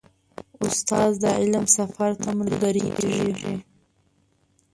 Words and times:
استاد 0.65 1.11
د 1.23 1.25
علم 1.39 1.65
سفر 1.77 2.11
ته 2.21 2.29
ملګری 2.39 2.85
کېږي. 2.97 3.53